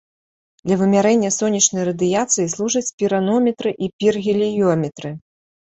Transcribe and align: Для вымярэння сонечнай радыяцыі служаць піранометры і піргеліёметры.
Для 0.67 0.75
вымярэння 0.81 1.29
сонечнай 1.35 1.83
радыяцыі 1.91 2.47
служаць 2.55 2.93
піранометры 3.03 3.75
і 3.85 3.91
піргеліёметры. 4.01 5.09